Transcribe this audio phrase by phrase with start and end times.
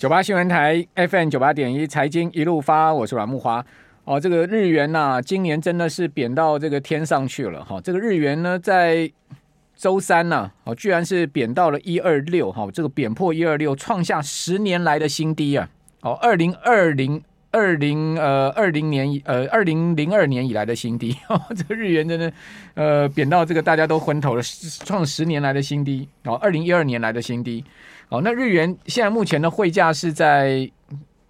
[0.00, 3.62] 九八新闻台 FM 九八点一财经一路发，我是阮慕驊。
[4.04, 7.80] 哦，这个日元呐、今年真的是贬到这个天上去了哈、哦。
[7.84, 9.12] 这个日元呢，在
[9.76, 15.68] 周三呢、哦，居然是贬到了一二六哈，这个贬破一二六，创下十年来的新低啊。
[16.00, 21.14] 哦，二零二零二零呃二零年呃二零零二年以来的新低。
[21.28, 22.32] 哦、这个日元真的
[22.72, 24.42] 呃贬到这个大家都昏头了，
[24.86, 26.08] 创十年来的新低。
[26.24, 27.62] 哦，二零一二年来的新低。
[28.10, 30.70] 哦那日元现在目前的汇价是在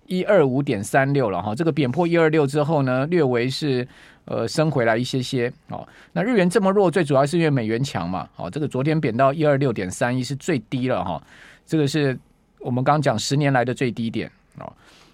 [0.06, 3.86] 一二五点三六了哈，这个贬破一二六之后呢，略微是
[4.24, 5.52] 呃升回来一些些。
[5.68, 8.28] 哦，那日元这么弱，最主要是因为美元强嘛。
[8.34, 11.22] 哦，这个昨天贬到一二六点三一是最低了哈，
[11.64, 12.18] 这个是
[12.58, 14.28] 我们刚刚讲十年来的最低点
[14.58, 14.72] 哦。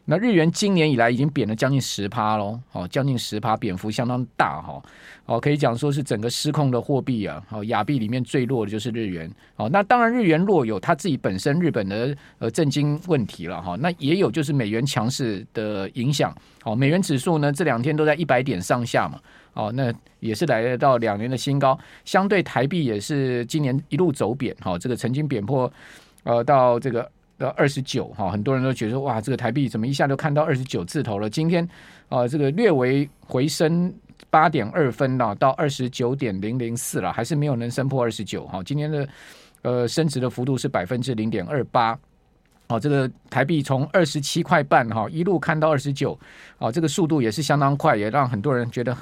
[0.09, 4.81] 那日元今年以来已经贬了将近十趴喽，哦，将近十趴，贬幅相当大哈，
[5.25, 16.33] 哦，可以讲说是整个失控的货币啊，哦，亚币里面最弱的就是日元，哦，那当然日元弱有它自己本身日本的呃政经问题了哈，那也有就是美元强势的影响，
[16.63, 19.19] 哦，美元指数呢这两天都在一百点上下嘛，
[19.55, 25.69] 哦，那也是来到两年的新高，相对台币也是今年一路走贬，哈，这个曾经贬破
[26.23, 27.11] 呃到这个。
[27.39, 31.29] 到二十九哈，很多人都觉得哇，这个台币怎么一下就看到二十九字头了？
[31.29, 31.69] 今天
[32.09, 33.93] 啊、这个略微回升
[34.31, 38.63] 八点二分了，到二十九点零零四了，还是没有能升破二十九哈。
[38.63, 39.09] 今天的
[39.63, 41.99] 呃升值的幅度是百分之零点二八，
[42.69, 46.19] 哦，这个台币从二十七块半哈一路看到二十九，
[46.59, 48.97] 哦，这个速度也是相当快，也让很多人觉得。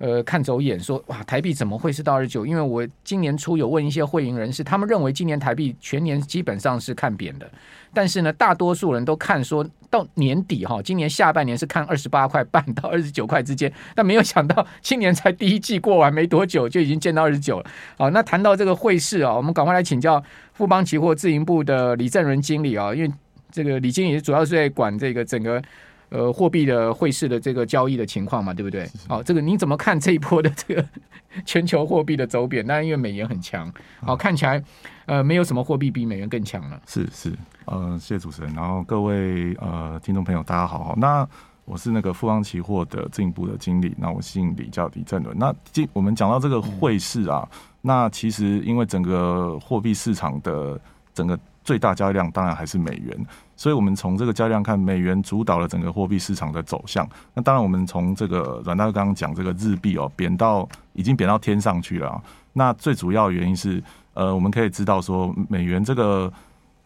[0.00, 2.46] 呃，看走眼说哇，台币怎么会是到二十九？
[2.46, 7.46] 因为我今年初有问一些汇银人士，他们认为今年台币全年基本上是看贬的，
[7.92, 17.66] 但是呢，大多数人都看说到年底哈，今年下半年是看二十八块半到二十九块之间，但没有想到今年才第一季过完没多久就已经见到二十九了。
[17.98, 23.12] 好，那谈到这个汇市啊，我们赶快来请教富邦期货自营部的李正伦经理啊，因为
[23.52, 25.62] 这个李经理主要是在管这个整个。
[26.10, 28.88] 呃，货币的汇市的这个交易的情况嘛，对不对？
[29.08, 30.84] 好、哦，这个你怎么看这一波的这个
[31.46, 32.66] 全球货币的走贬？
[32.66, 34.62] 那因为美元很强，好、哦、看起来
[35.06, 36.80] 呃没有什么货币比美元更强了。
[36.86, 37.32] 是是，
[37.64, 41.26] 呃，谢谢主持人，然后各位呃听众朋友大家好，那
[41.64, 45.38] 我是那个富邦期货的自营部的经理，那我姓李叫李正伦。
[45.38, 50.80] 那今我们讲到这个汇市啊，嗯、那其实因为整个货币市场的
[51.14, 53.26] 整个最大交易量当然还是美元。
[53.56, 57.06] 所以，我们从这个交易量看，美元主导了整个货币市场的走向。
[57.34, 62.22] 那当然，我们从这个阮大哥刚刚讲这个日币哦，贬到已经贬到天上去了。
[62.54, 63.82] 那最主要的原因是，
[64.14, 66.32] 呃，我们可以知道说，美元这个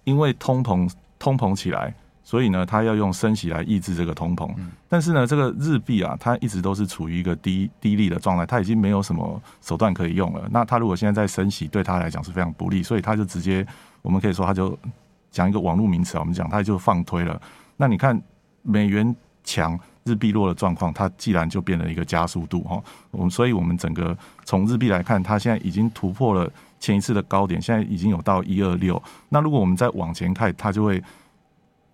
[0.03, 4.51] 因为通膨通膨起来，所以呢，它要用升息来抑制这个通膨。
[4.89, 10.49] 但是呢，这个日币啊，它一直都是处于一个低低利的状态，它已经没有什么手段可以用了。
[10.51, 13.65] 那它如果现在在升息，对它来讲是非常不利，所以它就直接，
[14.05, 14.79] 我们可以说它就。
[15.35, 17.43] 讲一个网络名词啊，我们讲它就放推了。
[17.77, 18.23] 那你看
[18.63, 22.81] 美元强日币弱的状况，它既然就变了一个加速度哈。
[23.11, 26.49] 我们所以，我们整个从日币来看，它现在已经突破了
[26.79, 29.03] 前一次的高点，现在已经有到一二六。
[29.29, 31.03] 那如果我们再往前看，它就会。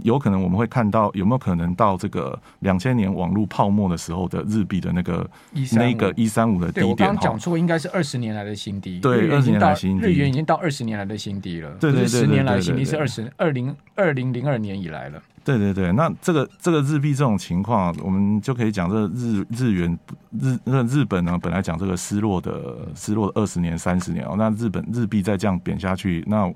[0.03, 5.28] 有可能我们会看到有没有可能到这个两千年网络泡沫的时候的日币的那个
[5.72, 6.88] 那个一三五的低点？
[6.88, 9.00] 我刚刚讲错，应该是二十年来的新低。
[9.00, 11.71] 对，二十年来新低，日元已经到二十年来的新低了。
[11.81, 15.22] 对对对，十年来新低是二十二零二零零二年以来了。
[15.43, 19.99] 对对对，那这个这个日币这种情况，我们就可以讲这个日日元
[20.38, 26.47] 日那日本呢，本来讲这个失落的失落的二十年三十年哦，那日本日币再这样贬下去，那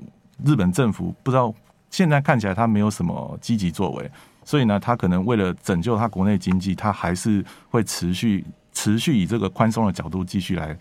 [0.44, 1.53] 日本政府不知道。
[1.94, 4.10] 现在看起来他没有什么积极作为，
[4.43, 10.77] 所以呢，他可能为了拯救他国内经济，他还是会持续持续以这个宽松的角度继续来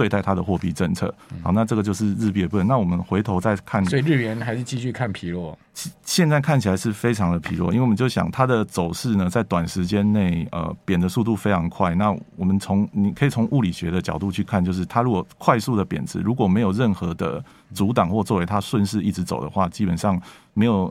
[0.00, 1.14] 对待它的货币政策。
[1.42, 2.66] 好，那这个就是日币的部分。
[2.66, 5.58] 那我们回头再看，所以日元还是继续看疲弱。
[6.06, 11.94] 现在看起来是非常的疲弱，因为我们就想它的走势呢，在短时间内呃贬的速度非常快。
[11.94, 17.44] 那我们从你可以从物理学的角度去看，就是它如果快速的贬值，如果没有任何的
[17.74, 20.18] 阻挡或作为它顺势一直走的话，基本上
[20.54, 20.90] 没有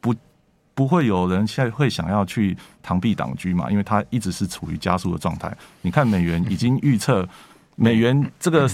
[0.00, 0.12] 不
[0.74, 5.56] 不会有人现在会想要去螳臂挡车嘛，因为它一直是处于加速的状态。
[5.82, 7.28] 你看美元已经预测
[7.80, 8.68] 美元这个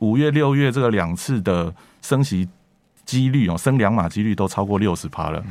[0.00, 2.48] 五月六月这个两次的升息
[3.04, 5.42] 几率哦，升两码几率都超过六十趴了。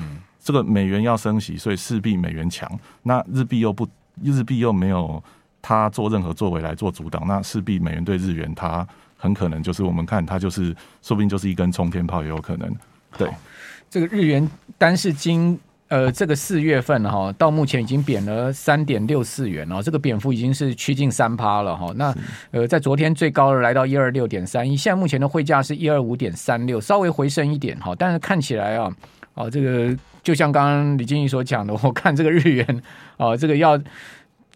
[0.44, 2.70] 这个美元要升息，所以势必美元强。
[3.04, 3.88] 那日币又不
[4.22, 5.24] 日币又没有
[5.62, 8.86] 它做任何作为来做阻挡，那势必美元对日元它。
[9.22, 12.74] 很可能就是我们看它就是，说不定就是一根冲天炮也有可能。
[13.18, 13.30] 对，
[13.90, 15.60] 这个日元单是今
[15.90, 21.92] 呃这个四月份哈，到目前已经贬了三点六四元哦，这个贬幅已经是趋近三趴了哈。
[21.96, 22.16] 那
[22.52, 28.90] 呃在昨天最高的来到一二六点三一，现在目前的汇价是一二五点三六，稍微回升一点哈，但是看起来啊，
[29.34, 32.66] 哦这个就像刚刚李经理所讲的， 我看这个日元
[33.18, 33.80] 啊、呃，这个要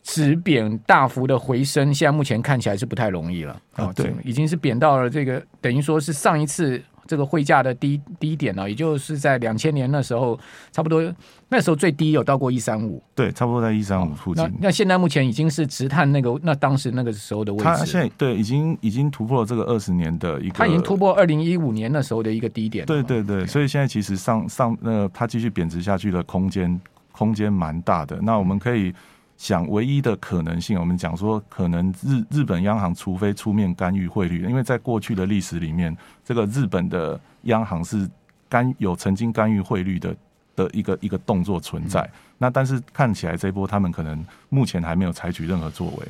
[0.04, 3.94] 止贬大幅的回升，现在目前看起来是不太容易了啊、哦。
[3.96, 6.80] 对，已经是贬到了这个，等于说是上一次。
[7.06, 10.40] 这个汇价的低低点呢，也就是在两千年那时候，
[10.72, 11.02] 差不多
[11.50, 14.44] 那时候最低有到过一三五，对，差不多在一三五附近。
[14.44, 22.86] 那那现在目前已经是直探那个那当时那个时候的位置，它现在对已经已经突破了这个二十年的一个，它已经突破二零一五年那时候的一个低点。
[22.86, 26.80] 对对对，所以现在其实上上那它继续贬值下去的空间
[27.12, 28.20] 空间蛮大的。
[28.22, 28.94] 那我们可以。
[29.38, 38.10] 想唯一的可能性，我们讲说，可能日日本央行除非出面干预汇率，因为在过去的历史里面，这个日本的央行是
[38.48, 40.16] 干有曾经干预汇率的
[40.56, 42.10] 的一个一个动作存在。
[42.38, 46.08] 那但是看起来这一波他们可能目前还没有采取任何作为。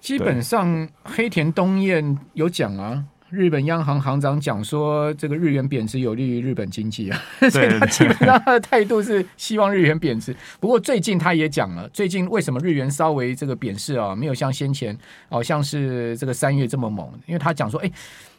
[0.00, 3.04] 基本上黑田东彦有讲啊。
[3.30, 10.34] 日本央行行长讲说，这个日元贬值有利于日本经济啊， 所以他基本上他的态度是希望日元贬值。
[10.58, 14.96] 不过最近他也讲了，最近为什么日元稍微这个贬势啊，没有像先前
[15.28, 17.10] 好像是这个三月这么猛？
[17.26, 17.92] 因为他讲说，哎，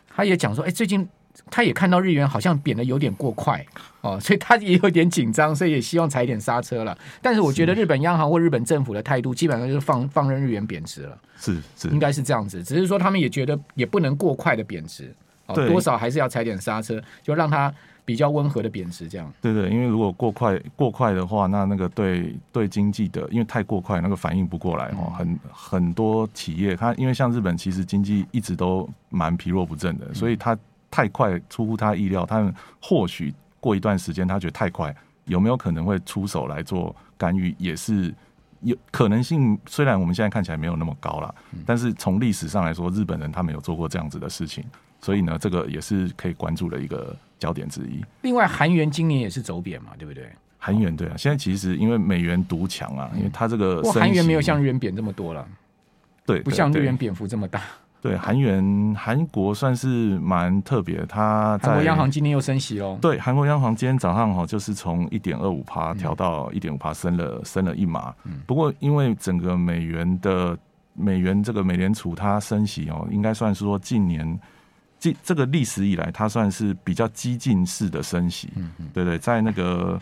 [0.07, 1.07] 他也讲说，哎，最近。
[1.49, 3.65] 他也看到日元好像贬的有点过快
[4.01, 6.97] 哦，所以他也有点紧张，所以也希望踩点刹车了。
[7.21, 12.63] 但是我觉得日本央行或日本政府的态度基本上就是放放任日元贬值了，是是，应该是这样子。
[12.63, 15.13] 只是说他们也觉得也不能过快的贬值，
[15.47, 17.73] 哦，多少还是要踩点刹车，就让它
[18.05, 19.31] 比较温和的贬值这样。
[19.41, 30.57] 对对，因为如果过快过快的话，那那个对对经济的，因为太过快，那个反应不过来哦，很很多企业它因为像日本其实经济一直都蛮疲弱不振的，所以它。
[30.91, 34.95] 太快出乎他意料，他们或许过一段时间，他觉得太快，
[35.25, 37.55] 有没有可能会出手来做干预？
[37.57, 38.13] 也是
[38.61, 39.57] 有可能性。
[39.67, 41.33] 虽然我们现在看起来没有那么高了，
[41.65, 44.63] 但是从历史上来说，日本人他们有做过这样子的事情，
[45.01, 48.03] 所以呢，这个也是可以关注的一个焦点之一。
[48.21, 50.29] 另外，韩元今年也是走贬嘛，对不对？
[50.57, 55.47] 韩元对啊，现在其实因为美元独强啊，因为它这个韩元没有像日元贬这么多了，
[56.25, 57.61] 对，不像日元贬幅这么大。
[58.01, 61.05] 对，韩元，韩国算是蛮特别。
[61.05, 62.97] 它在韩国央行今天又升息哦。
[63.01, 68.13] 对，韩国央行今天早上哈，就是从一点二五趴调到一点五趴，升了升了一码。
[68.47, 70.57] 不过因为整个美元的
[70.93, 74.39] 美元这个美联储它升息哦，应该算是说近年
[74.97, 78.49] 近这个历史以来，它算是比较激进式的升息。
[78.55, 79.99] 嗯嗯，对对，在那个。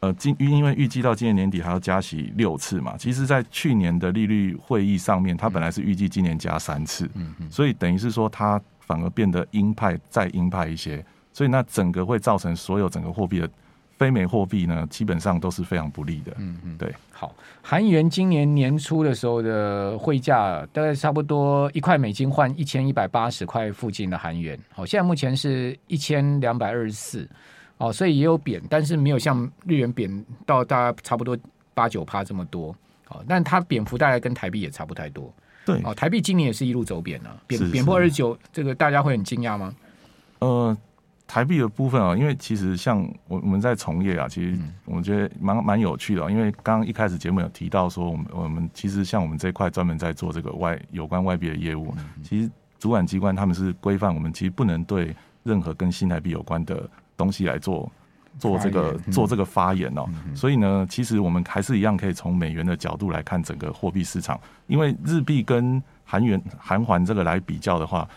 [0.00, 13.50] 呃，今因为预计到今年年底还要加息六次嘛，其实，在去年的利率会议上面，它本来是预计今年加三次，嗯嗯，所以等于是说，它反而变得鹰派再鹰派一些，所以那整个会造成所有整个货币的
[13.96, 16.94] 非美货币呢，基本上都是非常不利的，嗯嗯，对。
[17.10, 27.28] 好，韩元今年年初的时候的汇价大概差不多一块美金换一千一百八十块附近的韩元，好，现在目前是一千两百二十四。
[27.78, 31.36] 哦，所以也有贬，但是没有像日元贬到大概差不多
[31.74, 32.74] 八九趴这么多。
[33.08, 35.32] 哦，但它贬幅大概跟台币也差不太多。
[35.64, 39.74] 对，哦，台币今年也是一路走贬啊，贬贬破二十九，这个大家会很惊讶吗？
[40.40, 40.76] 呃，
[41.26, 46.30] 台币的部分啊，因为其实像我我们在从业啊，其实我觉得蛮蛮有趣的。
[46.30, 56.90] 因为刚刚一开始节目有提到说，我们我们其实像我们这块专门在做这个外有关外币的业务，其实主管机关他们是规范我们，其实不能对任何跟新台币有关的。
[57.18, 57.90] 东西来做
[58.38, 68.08] 做这个做这个发言哦，所以呢，其实我们还是一样可以从美元的角度来看整个货币市场，因为日币跟韩元韩环这个来比较的话，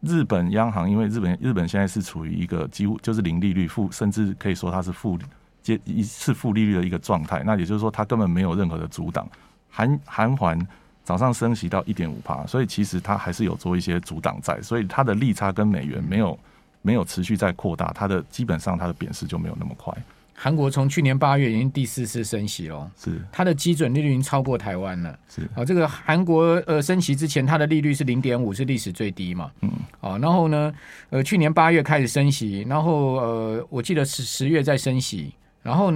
[0.00, 5.16] 日本央行因为日本日本现在是处于一个几乎就是零利率负，甚至可以说它是负
[5.62, 9.26] 接一次负利率的一个状态，那也就是说它根本没有任何的阻挡。
[9.68, 10.58] 韩韩环
[11.04, 16.36] 早上升息到一点五趴，所以其实它还是有做一些阻挡在，所以它的利差跟美元没有。
[16.82, 19.94] 没有持续在扩大，它的基本上它的贬势就没有那么快。
[20.42, 25.18] 韩国从去年八月已经第四次升息了，是它的基准利率已经超过台湾了。
[25.28, 29.50] 是啊，这个韩国呃升息之前，它的利率是零点五，是历史最低嘛。
[29.60, 29.70] 嗯，
[30.00, 30.72] 啊，然后呢，
[31.10, 35.30] 呃，去年八月开始升息，然后呃，我记得十十月再升息，
[35.62, 35.92] 然后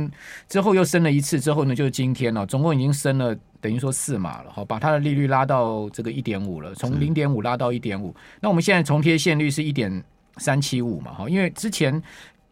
[0.46, 8.14] 之后又升了一次，之后呢就是今天了，总共已经升了等于说四码了，好，把它的利率拉到这个一点五了，从零点五拉到一点五。
[8.42, 10.04] 那我们现在重贴现率是一点。
[10.36, 12.02] 三七五嘛，哈，因为之前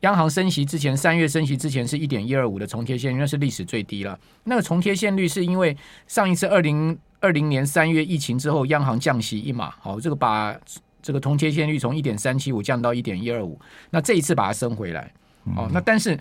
[0.01, 4.19] 央行升息之前，三月升息之前是一点一二五的重贴现率，那是历史最低了。
[4.45, 10.57] 那个重贴现率是因为上一次二零二零年三月疫情之后，央行降息一码，好，这个把
[11.01, 13.59] 这个重贴现率从一点三七五降到一点一二五，
[13.91, 15.12] 那这一次把它升回来，
[15.57, 16.19] 哦，那但是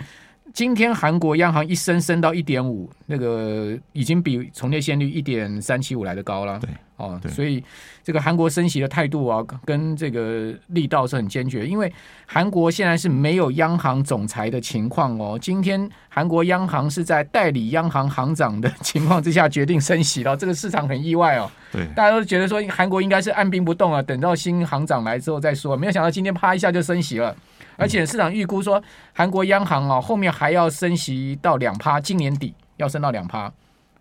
[0.54, 6.60] 今天韩国央行一升升到一点五，那个已经比重贴现率一点三七五来的高了。
[6.60, 7.64] 对，哦，所以
[8.04, 11.66] 这个韩国升息的态度啊，跟这个力道是很坚决。
[11.66, 11.92] 因为
[12.26, 15.38] 韩国现在是没有央行总裁的情况哦。
[15.42, 21.50] 今天韩国央行是在代理央行行长的情况之下决定升息了，这个市场很意外哦。
[21.72, 25.78] 对，大家都觉得说韩国应该是按兵不动啊，等到新行长来之后再说。
[25.78, 27.36] 没有想到今天啪一下就升息了。
[27.82, 28.80] 而且市场预估说，
[29.12, 33.52] 韩国央行啊后面还要升息到两趴，今年底要升到两趴，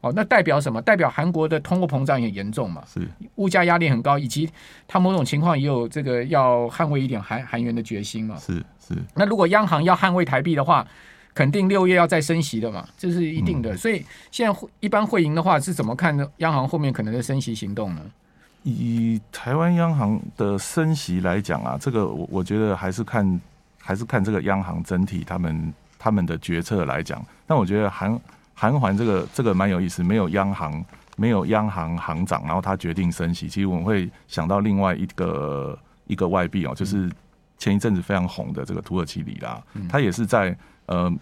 [0.03, 0.83] 哦，那代表什么？
[0.83, 2.83] 代表韩国的通货膨胀也严重嘛？
[2.87, 3.01] 是
[3.37, 4.51] 物价压力很高，以及
[4.87, 8.37] 它某种情况也有这个要捍卫一点韩韩元的决心嘛？
[8.37, 8.55] 是
[8.87, 8.95] 是。
[9.15, 10.87] 那如果央行要捍卫台币的话，
[11.33, 13.75] 肯定六月要再升息的嘛，这是一定的。
[13.79, 16.27] 所以现在一般会赢的话是怎么看呢？
[16.39, 18.03] 央行后面可能的升息行动呢？
[18.63, 23.41] 以台湾央行的升息来讲啊，这个我我觉得还是看。
[23.81, 28.21] 还是看这个央行整体他们他们的决策来讲，但我觉得韩
[28.55, 30.85] 韩环这个这个蛮有意思，没有央行
[31.17, 33.49] 没有央行行长，然后他决定升息。
[33.49, 37.11] 其实我们会想到另外一个一个外币哦，就是
[37.59, 40.57] 前一阵子非常红的这个土耳其里拉，他也是在
[40.87, 41.13] 呃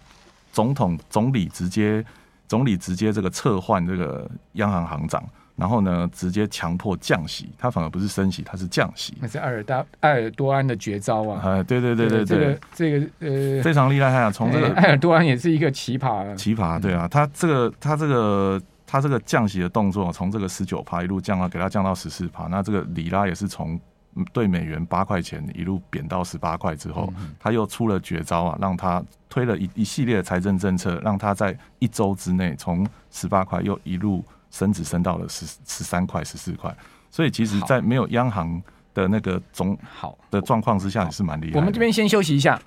[0.52, 2.04] 总统总理直接
[2.46, 5.24] 总理直接这个撤换这个央行行长。
[5.58, 9.12] 然后呢，直接强迫降息，他反而不是升息，他是降息。
[9.20, 11.40] 那是埃尔大埃尔多安的绝招啊！
[11.42, 14.30] 啊，对对对对对，这个这个呃，非常厉害啊！
[14.30, 23.80] 从这个埃尔多安也是一个奇葩啊，奇葩对啊，他这个他这个他这个降息的动作，从这个十九趴一路降啊给他降到十四趴，那这个里拉也是从
[24.32, 34.24] 对美元八块钱一路贬到十八块之后，他又出了绝招啊，让他推了一一系列的财政政策，让他在一周之内从十八块又一路。
[34.50, 36.74] 升值升到了十十三块十四块，
[37.10, 38.60] 所以其实，在没有央行
[38.94, 41.58] 的那个总好的状况之下，也是蛮厉害。
[41.58, 42.60] 我们这边先休息一下。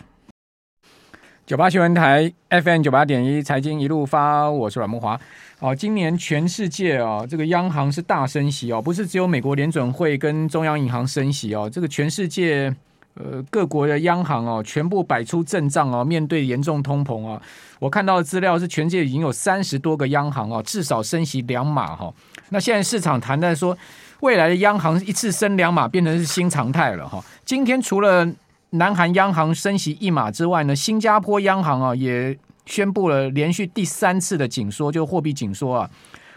[1.45, 5.19] 九八新闻台 FM 九八点一财经一路发，我是阮木华。
[5.59, 12.73] 哦，今年全世界哦，这个央行是大升息哦，不是只有美国联准会跟中央银行升息哦，这个全世界。
[13.15, 17.41] 呃，各国的央行哦，全部摆出阵仗哦，面对严重通膨啊。
[17.77, 22.13] 我看到的资料是，全世界已经有三十多个央行哦，至少升息两码哈。
[22.49, 23.77] 那现在市场谈的说，
[24.21, 27.21] 未来的央行一次升两码变成是新常态了哈。
[27.43, 28.25] 今天除了
[28.71, 35.89] 南韩央行升息一码之外呢，新加坡央行啊也宣布了连续第三次的紧缩，就货币紧缩啊。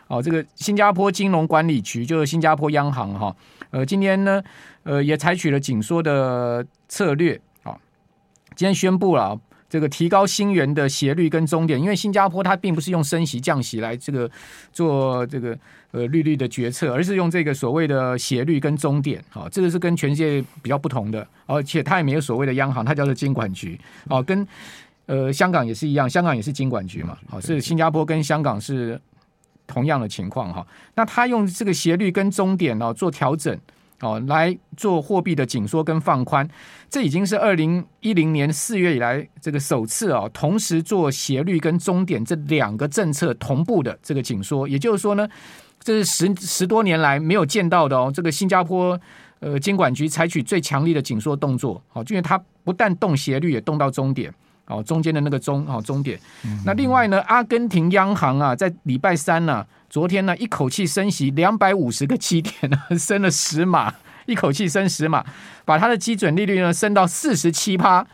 [0.08, 3.34] 哦，这个新加坡金融管理局就是新加坡央行哈。
[3.74, 4.42] 呃，今天呢。
[4.86, 7.72] 呃，也采取了紧缩的策略啊。
[8.54, 14.30] 今天宣布了这个提高新元的斜率跟终点，因为新加坡它并不是用升息降息来这个
[14.74, 15.58] 做这个
[15.92, 24.46] 呃利率的决策，而是用这个所谓的斜率跟终点啊，这个是跟全世界比较不同的，而且它也没有所谓的央行，它叫做金管局啊，跟
[25.06, 29.00] 呃香港也是一样，香港也是金管局嘛，好，是新加坡跟香港是
[29.66, 30.66] 同样的情况哈。
[30.94, 33.58] 那他用这个斜率跟终点哦做调整。
[34.00, 36.46] 哦，来做货币的紧缩跟放宽，
[36.90, 45.26] 这已经是二零一零年四月以来这个首次哦，同时做斜率跟终点这两个政策同步的这个紧缩，也就是说呢，
[45.80, 48.10] 这是十十多年来没有见到的哦。
[48.12, 49.00] 这个新加坡
[49.38, 54.30] 呃监管局采取最强力的紧缩动作，哦，因为它不但动斜率，也动到终点，
[54.66, 56.18] 哦，中间的那个终哦终点。
[56.64, 59.66] 那另外呢，阿根廷央行啊，在礼拜三呢、啊。
[59.90, 63.94] 昨天呢，一口气升息两百五十个基点呢， 升了十码，
[64.26, 65.24] 一口气升十码，
[65.64, 68.04] 把它的基准利率呢升到四十七趴。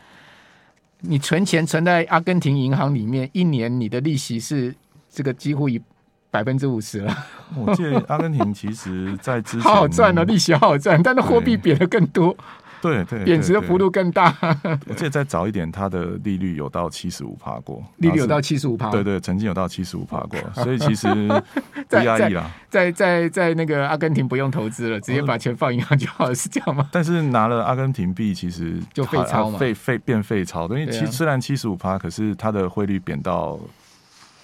[0.99, 4.75] 你存钱存在阿根廷银行里面，一年你的利息是
[5.09, 5.81] 这个几乎以
[6.29, 7.17] 百分之五十了。
[7.55, 12.37] 我记得阿根廷其实在之前 好好赚哦，利息好好赚，但是货币贬的更多。
[12.81, 14.35] 对对，贬值的幅度更大。
[14.87, 18.89] 我记得再早一点，它的利率有到七十五趴过，利率有到七十五趴。
[18.89, 21.07] 对对，曾经有到七十五趴过，所以其实
[21.87, 22.49] 不压抑了。
[22.69, 26.89] 在在在那个阿根廷不用投资了，直接把钱放银行就好了，是这样吗？
[26.91, 30.67] 但是拿了阿根廷币，其实就废钞嘛，废废变废钞。
[30.69, 33.59] 因为其实虽然七十五趴，可是它的汇率贬到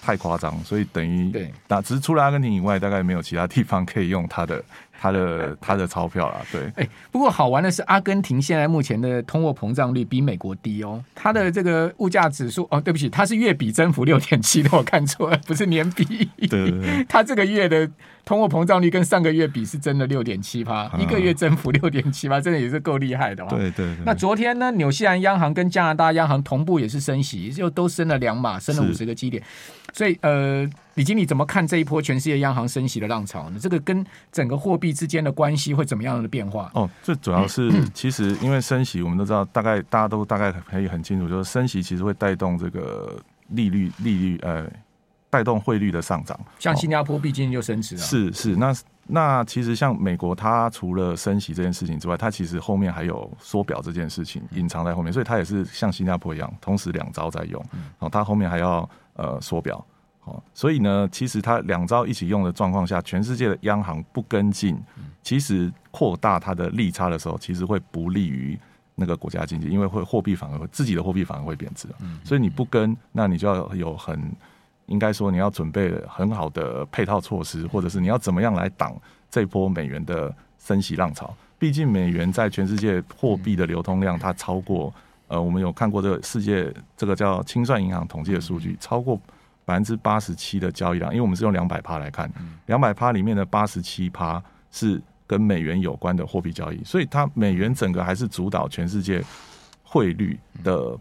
[0.02, 4.64] 太夸张，所以等于对，那只是除了阿根廷以外，大概没有其他地方可以用它的。
[5.00, 17.88] 他的他的钞票啦，对，哎、欸，不过好玩的是，阿根廷现在目前的通货膨胀率比美国低哦，它的这个物价指数哦，对不起，它是月比增幅六点七的，我看错了，不是年比，对，对，对， 它这个月的
[18.28, 23.48] 通货膨胀率跟上个月比是真的六点七八，一个月增幅 六点七八，真的也是够厉害的哦。
[23.50, 24.04] 对，对对。
[24.06, 29.42] 那昨天呢，纽西兰央行跟加拿大央行同步也是升息，又都升了两码，升了五十个基点，
[29.94, 30.70] 所以呃。
[30.98, 33.60] 李经理怎么看这一波全世界央行升息的浪潮呢？
[33.62, 36.72] 这个跟整个货币之间的关系会怎么样的变化？
[36.74, 43.16] 哦，这主要是其实因为升息，我们都知道，大概大家都大概可以很清楚，就是升息其实会带动这个
[43.50, 44.66] 利率利率呃
[45.38, 46.40] 带动汇率的上涨。
[46.58, 48.74] 像新加坡毕竟就升值了，是是那。
[49.10, 57.66] 那其实像美国，它除了升息这件事情之外，它其实后面还有缩表这件事情隐藏在后面，所以它也是像新加坡一样，同时两招在用。
[58.00, 59.82] 哦，它后面还要呃缩表，
[60.26, 64.78] 哦，所以呢，其实它两招一起用的状况下，全世界的央行不跟进，
[65.24, 68.60] 其实扩大它的利差的时候，其实会不利于
[68.94, 71.88] 那个国家经济，因为会货币反而会自己的货币反而会贬值。
[72.26, 74.22] 所以你不跟，那你就要有很。
[74.88, 81.34] 应该说，你要准备很好的配套措施，或者是你要怎么样来挡这波美元的升息浪潮？
[81.60, 84.94] 毕竟美元在全世界货币的流通量，它超过
[85.28, 89.20] 呃，我们有看过这个世界这个叫清算银行统计的数据，超过
[89.66, 91.12] 百分之八十七的交易量。
[91.12, 92.32] 因为我们是用两百趴来看，
[92.68, 94.42] 两百趴里面的八十七趴
[94.72, 99.22] 是跟美元有关的货币交易，所以它美元整个还是主导全世界
[99.84, 100.98] 汇率的，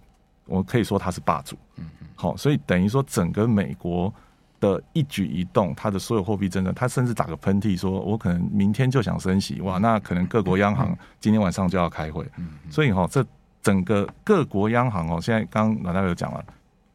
[0.47, 1.57] 我可以说他是霸主。
[1.77, 4.11] 嗯嗯好，所以等于说，整个美国
[4.59, 12.25] 的一举一动，他的所有货币政策，他甚至打个喷嚏，说我可能明天就想升息，哇，那可能各国央行今天晚上就要开会。
[12.71, 13.23] 所以哈，这
[13.63, 16.43] 整个各国央行哦，现在刚刚老大有讲了，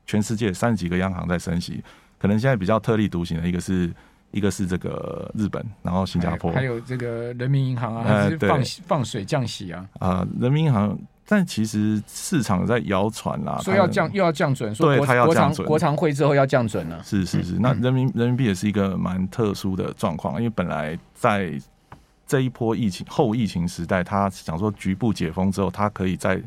[0.07, 1.83] 全世界三十几个央行在升息，
[2.17, 3.93] 可能现在比较特立独行的一个是
[4.31, 9.87] 一个是这个日本，然后新加坡，还有这个人民银行啊，还是放放水降息啊？
[9.99, 10.97] 啊，人民银行。
[11.33, 17.01] 但其实市场在谣传啦，说要降又要降准，说对，他要降准，国常会之后要降准了。
[17.05, 21.57] 是是是，那人民人民币也是一个蛮特殊的状况，因为本来在
[22.27, 26.37] 这一波疫情后疫情时代，他想说局部解封之后，他可以再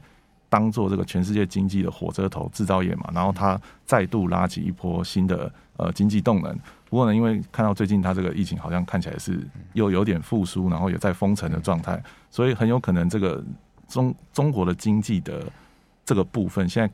[0.50, 6.54] 当做这个全世界经济的火车头制造业嘛，然后他再度拉起一波新的呃经济动能。
[6.90, 9.40] 不过呢，因为看到最近他这个疫情好像看起来是
[9.72, 11.98] 又有点复苏，然后也在封城的状态，
[12.30, 13.42] 所以很有可能这个。
[13.88, 15.42] 中中国的经济的
[16.04, 16.92] 这个部分，现在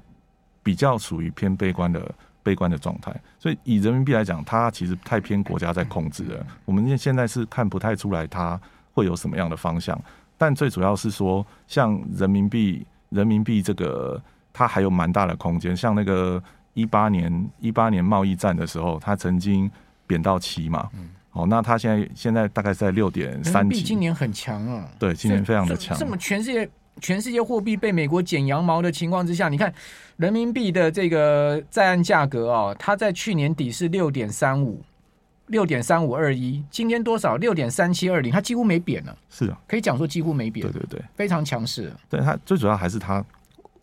[0.63, 6.47] 比较属于偏悲观的悲观的状态，所以以人民币来讲，它其实太偏国家在控制了。
[6.65, 8.61] 我们现现在是看不太出来它
[8.93, 10.01] 会有什么样的方向，
[10.37, 14.21] 但最主要是说，像人民币，人民币这个
[14.53, 15.77] 它还有蛮大的空间。
[15.77, 16.43] 像那个
[16.75, 19.71] 一八年一八年贸易战的时候，它曾经
[20.07, 20.89] 贬到七嘛。
[21.33, 23.83] 哦，那它现在现在大概是在六点三几。
[23.83, 25.97] 今年很强啊，对，今年非常的强。
[25.97, 26.69] 这么全世界。
[27.01, 29.73] 全世界货币被美国剪羊毛的情况之下，你看
[30.17, 34.81] 人民币的这个在岸价格哦，它在去年底是六点三五，
[35.47, 37.37] 六点三五二一，今天多少？
[37.37, 39.17] 六点三七二零，它几乎没贬了。
[39.29, 40.65] 是啊，可以讲说几乎没贬。
[40.65, 41.93] 对对对，非常强势。
[42.09, 43.25] 对，它最主要还是它。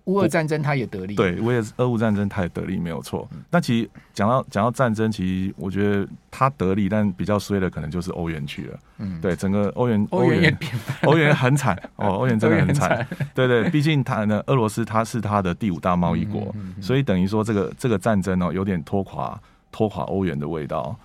[0.07, 1.15] 乌俄战争，他也得利。
[1.15, 3.29] 对，我也是俄乌战争，他也得利，没有错。
[3.51, 8.79] 那其实讲到讲到战争，其实我觉得他得利，但比较衰的可能就是欧元区了。
[8.99, 10.57] 嗯，对，整个欧元，欧元也
[11.03, 13.05] 欧元很惨哦， 欧元真的很惨。
[13.35, 19.39] 对对，毕竟他呢，俄罗斯他是他的第五大贸易国，所以等于说这个这个战争哦，有点拖垮
[19.71, 20.97] 拖垮欧元的味道。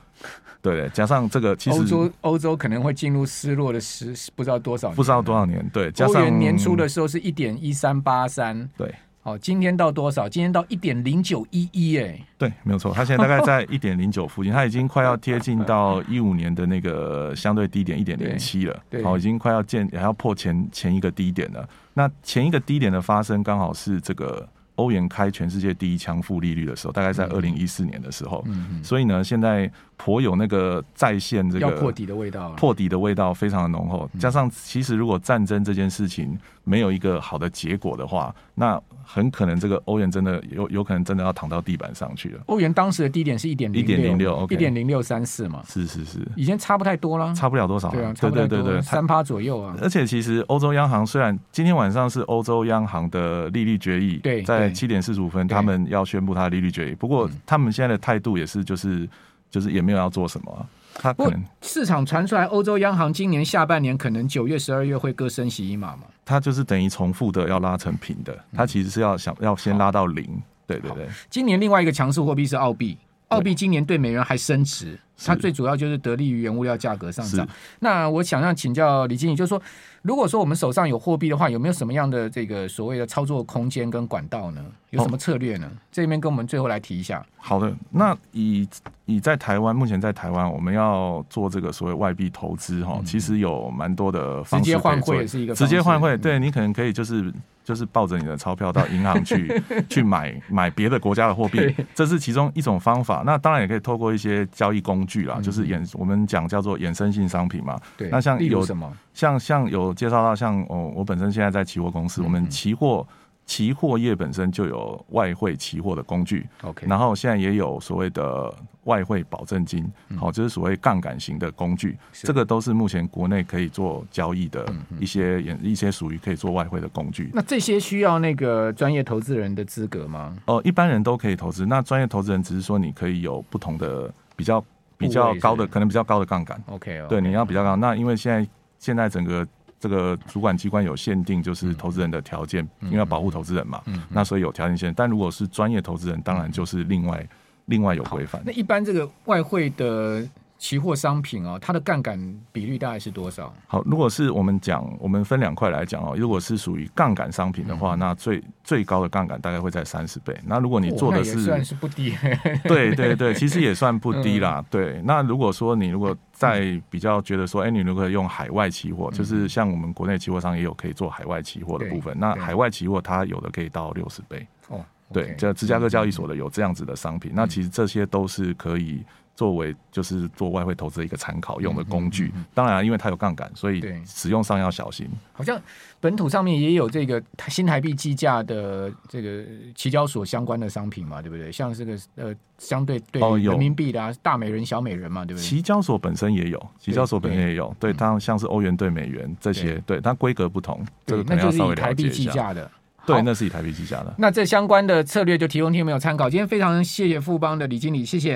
[0.62, 5.68] 对，加上这个，其实欧洲欧洲可能会进入失落的时，不知道多少年，不知道多少年。
[5.72, 10.29] 对，加上欧元年初的时候是一点一三八三，对，好，今天到多少？
[10.29, 21.68] 今天到一点零九一一，哎，对，没有错，它现在大概在一点零九附近，它已经快要贴近到一五年的那个相对低点一点零七了，对，好，已经快要见，也要破前前一个低点了。
[21.94, 24.48] 那前一个低点的发生，刚好是这个。
[24.77, 29.70] 欧元开全世界第一枪负利率的时候，大概在二零一四年的时候，嗯所以呢，现在
[30.05, 34.11] 颇有那个再现这个破底的味道，破底的味道非常的浓厚。
[34.19, 42.41] 加上，其实如果战争这件事情没有一个好的结果的话，那很可能这个欧元真的有有可能真的要躺到地板上去了。
[42.47, 49.77] 欧元当时的低点是一点一点零六，一点零六三四嘛，是是是，已经差不太多了，差不了多少，对啊，对对对对，三趴左右啊。
[49.81, 59.09] 而且其实欧洲央行虽然今天晚上是欧洲央行的利率决议，对，在七点四十五分他们要宣布他的利率决议，不过他们现在的态度也是就是
[59.53, 60.67] 就是也没有要做什么。
[60.95, 66.03] 他可能市场传出来，欧洲央行今年下半年可能九月、十二月会各升息一码嘛？
[66.25, 70.27] 它就是等于重复的要拉成平的，它其实是要想要先拉到零。
[70.67, 71.07] 对对对。
[71.31, 72.97] 今年另外一个强势货币是澳币，
[73.29, 77.49] 澳币今年对美元还升值，它最主要就是得利于原物料价格上涨。
[77.81, 79.61] 那我想要请教李经理，就是说，
[80.03, 84.62] 如果说我们手上有货币的话，有没有什么样的这个所谓的操作空间跟管道呢？
[84.93, 85.67] 有什么策略呢？
[85.73, 87.25] 哦、这边跟我们最后来提一下。
[87.39, 88.69] 好的，那以
[89.07, 94.65] 以在台湾，目前在台湾，我们要做这个所谓外币投资哈，其实有蛮多的方式。
[94.65, 97.33] 直接换汇也是一个直接换汇，对你可能可以就是
[97.65, 103.23] 就是抱着你的钞票到银行去 去买买别的国家的货币，这是其中一种方法。
[103.25, 107.81] 那当然也可以透过一些交易工具啦，就是衍我们讲叫做衍生性商品嘛。
[107.97, 108.93] 对，那像有什么？
[109.15, 113.07] 像像有介绍到像哦，我本身现在在期货公司，我们期货。
[113.53, 118.51] 期货业本身就有外汇期货的工具，OK，然后现在也有所谓的
[118.85, 119.85] 外汇保证金，
[120.17, 124.65] 好、嗯，就是所谓杠杆型的工具，这个都是目前国内可以做交易的
[124.99, 127.31] 一些一些属于可以做外汇的工具。
[127.35, 130.35] 那这些需要那个专业投资人的资格吗？
[130.47, 134.65] 哦、呃，一般人都可以投资，那专业投资人只是说你可以有不同的比较
[134.97, 137.77] 比较高的，可能比较高的杠杆，OK，对，你要比较高。
[137.77, 139.47] 那因为现在现在整个。
[139.83, 144.95] 这个主管机关有限定，就是投资人的条件，因为要保护投资人嘛，那所以有条件限。
[144.95, 147.29] 但如果是专业投资人，当然就是另外
[147.64, 148.40] 另外有规范。
[148.47, 150.25] 那一般这个外汇的
[150.62, 152.16] 期货商品哦，它的杠杆
[152.53, 153.53] 比率大概是多少？
[153.66, 156.14] 好，如果是我们讲，我们分两块来讲哦。
[156.16, 160.33] 如果是属于杠杆商品的话，那最最高的杠杆大概会在三十倍。
[160.46, 162.14] 那如果你做的是，算是不低。
[162.62, 164.64] 对对对，其实也算不低啦。
[164.70, 172.16] 对，那如果说你如果在比较觉得说，哎，你如果用海外期货，就是像我们国内期货商也有可以做海外期货的部分。
[172.16, 174.46] 那海外期货它有的可以到六十倍。
[174.68, 174.81] 哦，
[175.12, 177.33] 对，这芝加哥交易所的有这样子的商品。
[177.35, 179.03] 那其实这些都是可以。
[179.35, 185.09] 作为就是做外汇投资的一个参考用的工具，嗯嗯嗯、当然、啊、因为它有杠杆，所以使用上要小心。
[185.33, 185.61] 好像
[186.01, 189.42] 本土上面也有这个新台币计价的这个
[189.75, 191.51] 期交所相关的商品嘛，对不对？
[191.51, 195.42] 像这个呃，相对对人民币的、啊哦、大美人、小美人嘛，对不对？
[195.42, 202.11] 期交所本身也有，期交所本身也有，对，对，对它像是欧元兑美元这些，对，它规格不同，这个可能要稍微了解一下。
[202.11, 202.71] 那就是以台币计价的，
[203.07, 204.14] 对，那是以台币计价的。
[204.18, 206.29] 那这相关的策略就提供听友参考。
[206.31, 208.31] 今天非常谢谢富邦的李经理，谢谢。